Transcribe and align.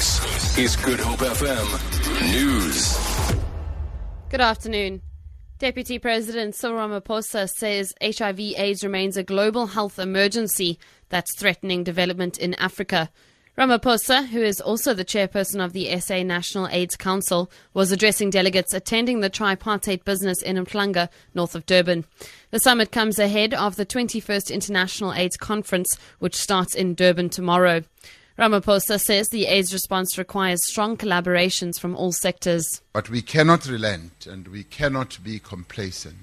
This 0.00 0.56
is 0.56 0.76
Good 0.76 0.98
Hope 0.98 1.18
FM 1.18 2.32
News. 2.32 2.96
Good 4.30 4.40
afternoon. 4.40 5.02
Deputy 5.58 5.98
President 5.98 6.54
Cyril 6.54 6.78
Ramaphosa 6.78 7.46
says 7.46 7.92
HIV/AIDS 8.00 8.82
remains 8.82 9.18
a 9.18 9.22
global 9.22 9.66
health 9.66 9.98
emergency 9.98 10.78
that's 11.10 11.36
threatening 11.36 11.84
development 11.84 12.38
in 12.38 12.54
Africa. 12.54 13.10
Ramaphosa, 13.58 14.28
who 14.28 14.40
is 14.40 14.58
also 14.58 14.94
the 14.94 15.04
chairperson 15.04 15.62
of 15.62 15.74
the 15.74 15.94
SA 16.00 16.22
National 16.22 16.66
AIDS 16.68 16.96
Council, 16.96 17.50
was 17.74 17.92
addressing 17.92 18.30
delegates 18.30 18.72
attending 18.72 19.20
the 19.20 19.28
tripartite 19.28 20.06
business 20.06 20.40
in 20.40 20.56
Umhlanga, 20.56 21.10
north 21.34 21.54
of 21.54 21.66
Durban. 21.66 22.06
The 22.52 22.58
summit 22.58 22.90
comes 22.90 23.18
ahead 23.18 23.52
of 23.52 23.76
the 23.76 23.84
21st 23.84 24.50
International 24.50 25.12
AIDS 25.12 25.36
Conference, 25.36 25.94
which 26.20 26.36
starts 26.36 26.74
in 26.74 26.94
Durban 26.94 27.28
tomorrow. 27.28 27.82
Ramaphosa 28.38 29.00
says 29.00 29.28
the 29.28 29.46
AIDS 29.46 29.72
response 29.72 30.16
requires 30.16 30.66
strong 30.66 30.96
collaborations 30.96 31.78
from 31.78 31.94
all 31.96 32.12
sectors. 32.12 32.80
But 32.92 33.10
we 33.10 33.22
cannot 33.22 33.66
relent 33.66 34.26
and 34.26 34.48
we 34.48 34.64
cannot 34.64 35.18
be 35.22 35.38
complacent. 35.38 36.16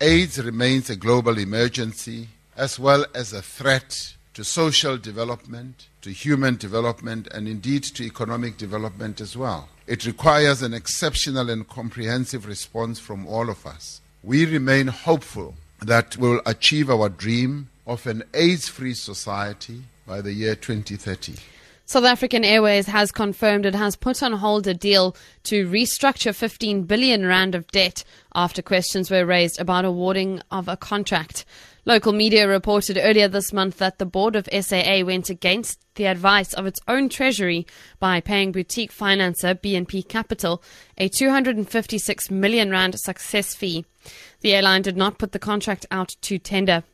AIDS 0.00 0.42
remains 0.42 0.90
a 0.90 0.96
global 0.96 1.38
emergency 1.38 2.28
as 2.56 2.78
well 2.78 3.06
as 3.14 3.32
a 3.32 3.42
threat 3.42 4.14
to 4.34 4.44
social 4.44 4.98
development, 4.98 5.86
to 6.02 6.10
human 6.10 6.56
development, 6.56 7.28
and 7.28 7.46
indeed 7.48 7.84
to 7.84 8.04
economic 8.04 8.56
development 8.56 9.20
as 9.20 9.36
well. 9.36 9.68
It 9.86 10.04
requires 10.04 10.60
an 10.62 10.74
exceptional 10.74 11.50
and 11.50 11.68
comprehensive 11.68 12.46
response 12.46 12.98
from 12.98 13.26
all 13.26 13.48
of 13.48 13.64
us. 13.64 14.00
We 14.22 14.44
remain 14.44 14.88
hopeful 14.88 15.54
that 15.80 16.16
we'll 16.16 16.40
achieve 16.46 16.90
our 16.90 17.08
dream 17.08 17.68
of 17.86 18.06
an 18.06 18.24
AIDS 18.32 18.68
free 18.68 18.94
society 18.94 19.82
by 20.06 20.20
the 20.20 20.32
year 20.32 20.54
2030. 20.54 21.34
South 21.86 22.04
African 22.04 22.44
Airways 22.44 22.86
has 22.86 23.12
confirmed 23.12 23.66
it 23.66 23.74
has 23.74 23.94
put 23.94 24.22
on 24.22 24.32
hold 24.32 24.66
a 24.66 24.72
deal 24.72 25.14
to 25.44 25.68
restructure 25.68 26.34
15 26.34 26.84
billion 26.84 27.26
rand 27.26 27.54
of 27.54 27.66
debt 27.68 28.04
after 28.34 28.62
questions 28.62 29.10
were 29.10 29.26
raised 29.26 29.60
about 29.60 29.84
awarding 29.84 30.40
of 30.50 30.66
a 30.66 30.78
contract. 30.78 31.44
Local 31.84 32.14
media 32.14 32.48
reported 32.48 32.98
earlier 32.98 33.28
this 33.28 33.52
month 33.52 33.76
that 33.76 33.98
the 33.98 34.06
board 34.06 34.34
of 34.34 34.48
SAA 34.50 35.04
went 35.04 35.28
against 35.28 35.78
the 35.96 36.06
advice 36.06 36.54
of 36.54 36.64
its 36.64 36.80
own 36.88 37.10
treasury 37.10 37.66
by 37.98 38.22
paying 38.22 38.52
boutique 38.52 38.90
financer 38.90 39.54
BNP 39.54 40.08
Capital 40.08 40.62
a 40.96 41.10
256 41.10 42.30
million 42.30 42.70
rand 42.70 42.98
success 42.98 43.54
fee. 43.54 43.84
The 44.40 44.54
airline 44.54 44.80
did 44.80 44.96
not 44.96 45.18
put 45.18 45.32
the 45.32 45.38
contract 45.38 45.84
out 45.90 46.16
to 46.22 46.38
tender. 46.38 46.84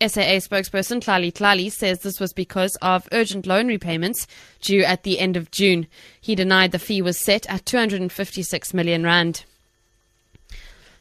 SAA 0.00 0.38
spokesperson 0.38 1.00
Tlali 1.00 1.32
Tlali 1.32 1.72
says 1.72 1.98
this 1.98 2.20
was 2.20 2.32
because 2.32 2.76
of 2.76 3.08
urgent 3.10 3.46
loan 3.46 3.66
repayments 3.66 4.28
due 4.60 4.84
at 4.84 5.02
the 5.02 5.18
end 5.18 5.36
of 5.36 5.50
June. 5.50 5.88
He 6.20 6.36
denied 6.36 6.70
the 6.70 6.78
fee 6.78 7.02
was 7.02 7.18
set 7.18 7.46
at 7.48 7.66
256 7.66 8.72
million 8.72 9.02
rand. 9.02 9.44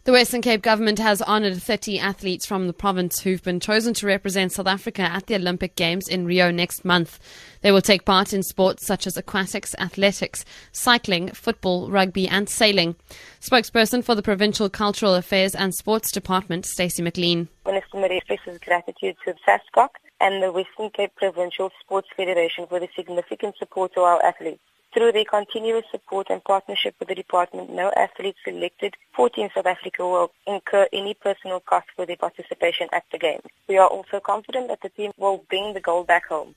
The 0.07 0.13
Western 0.13 0.41
Cape 0.41 0.61
government 0.61 0.99
has 0.99 1.21
honoured 1.21 1.61
30 1.61 1.99
athletes 1.99 2.45
from 2.45 2.67
the 2.67 2.71
province 2.71 3.19
who've 3.19 3.43
been 3.43 3.59
chosen 3.59 3.93
to 3.95 4.07
represent 4.07 4.53
South 4.53 4.65
Africa 4.65 5.01
at 5.01 5.27
the 5.27 5.35
Olympic 5.35 5.75
Games 5.75 6.07
in 6.07 6.25
Rio 6.25 6.49
next 6.49 6.85
month. 6.85 7.19
They 7.59 7.73
will 7.73 7.81
take 7.81 8.05
part 8.05 8.31
in 8.31 8.41
sports 8.41 8.85
such 8.85 9.05
as 9.05 9.17
aquatics, 9.17 9.75
athletics, 9.77 10.45
cycling, 10.71 11.27
football, 11.31 11.91
rugby, 11.91 12.25
and 12.25 12.47
sailing. 12.47 12.95
Spokesperson 13.41 14.01
for 14.01 14.15
the 14.15 14.21
Provincial 14.21 14.69
Cultural 14.69 15.13
Affairs 15.13 15.53
and 15.53 15.75
Sports 15.75 16.09
Department, 16.13 16.65
Stacey 16.65 17.03
McLean. 17.03 17.49
Minister 17.65 17.97
Marais 17.97 18.19
expresses 18.25 18.61
gratitude 18.61 19.17
to 19.25 19.33
SASCOC 19.45 19.89
and 20.21 20.41
the 20.41 20.53
Western 20.53 20.89
Cape 20.91 21.13
Provincial 21.17 21.69
Sports 21.81 22.07
Federation 22.15 22.65
for 22.67 22.79
the 22.79 22.87
significant 22.95 23.57
support 23.57 23.93
to 23.95 23.99
our 23.99 24.23
athletes. 24.23 24.61
Through 24.93 25.11
their 25.11 25.25
continuous 25.25 25.85
support 25.91 26.27
and 26.29 26.43
partnership 26.43 26.95
with 26.99 27.09
the 27.09 27.15
department, 27.15 27.69
no 27.69 27.91
athlete 27.95 28.35
selected 28.43 28.95
for 29.15 29.29
Team 29.29 29.49
South 29.53 29.65
Africa 29.65 30.03
will 30.03 30.31
incur 30.47 30.87
any 30.93 31.13
personal 31.13 31.59
cost 31.59 31.87
for 31.95 32.05
their 32.05 32.15
participation 32.15 32.87
at 32.91 33.03
the 33.11 33.17
Games. 33.17 33.43
We 33.67 33.77
are 33.77 33.87
also 33.87 34.19
confident 34.19 34.69
that 34.69 34.81
the 34.81 34.89
team 34.89 35.11
will 35.17 35.43
bring 35.49 35.73
the 35.73 35.81
gold 35.81 36.07
back 36.07 36.27
home. 36.27 36.55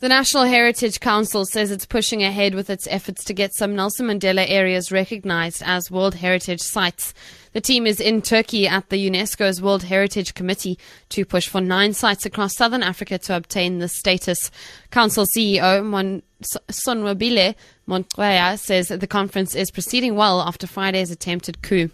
The 0.00 0.08
National 0.08 0.44
Heritage 0.44 1.00
Council 1.00 1.44
says 1.44 1.72
it's 1.72 1.84
pushing 1.84 2.22
ahead 2.22 2.54
with 2.54 2.70
its 2.70 2.86
efforts 2.88 3.24
to 3.24 3.34
get 3.34 3.52
some 3.52 3.74
Nelson 3.74 4.06
Mandela 4.06 4.48
areas 4.48 4.92
recognized 4.92 5.60
as 5.66 5.90
World 5.90 6.14
Heritage 6.14 6.60
Sites. 6.60 7.14
The 7.58 7.62
team 7.62 7.88
is 7.88 7.98
in 7.98 8.22
Turkey 8.22 8.68
at 8.68 8.88
the 8.88 9.10
UNESCO's 9.10 9.60
World 9.60 9.82
Heritage 9.82 10.34
Committee 10.34 10.78
to 11.08 11.24
push 11.24 11.48
for 11.48 11.60
nine 11.60 11.92
sites 11.92 12.24
across 12.24 12.54
southern 12.54 12.84
Africa 12.84 13.18
to 13.18 13.34
obtain 13.34 13.80
this 13.80 13.98
status. 13.98 14.52
Council 14.92 15.26
CEO 15.26 15.84
Mon- 15.84 16.22
Sonwabile 16.40 17.56
Mancotywa 17.88 18.60
says 18.60 18.86
the 18.86 19.08
conference 19.08 19.56
is 19.56 19.72
proceeding 19.72 20.14
well 20.14 20.40
after 20.40 20.68
Friday's 20.68 21.10
attempted 21.10 21.60
coup. 21.60 21.90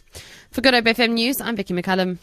For 0.51 0.61
Good 0.61 0.75
Hope 0.75 0.85
FM 0.85 1.13
News, 1.13 1.41
I'm 1.41 1.57
Vicky 1.57 1.73
McCullum. 1.73 2.19